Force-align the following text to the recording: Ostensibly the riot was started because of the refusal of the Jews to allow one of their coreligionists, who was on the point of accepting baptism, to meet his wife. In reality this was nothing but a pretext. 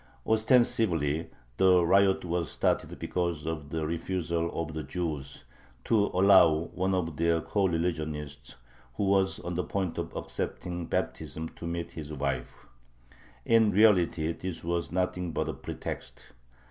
Ostensibly 0.25 1.29
the 1.57 1.85
riot 1.85 2.25
was 2.25 2.49
started 2.49 2.97
because 2.97 3.45
of 3.45 3.69
the 3.69 3.85
refusal 3.85 4.49
of 4.59 4.73
the 4.73 4.81
Jews 4.81 5.43
to 5.83 6.05
allow 6.05 6.49
one 6.73 6.95
of 6.95 7.17
their 7.17 7.39
coreligionists, 7.39 8.55
who 8.95 9.03
was 9.03 9.39
on 9.41 9.53
the 9.53 9.63
point 9.63 9.99
of 9.99 10.11
accepting 10.15 10.87
baptism, 10.87 11.49
to 11.49 11.67
meet 11.67 11.91
his 11.91 12.11
wife. 12.11 12.65
In 13.45 13.69
reality 13.69 14.31
this 14.31 14.63
was 14.63 14.91
nothing 14.91 15.33
but 15.33 15.47
a 15.47 15.53
pretext. 15.53 16.31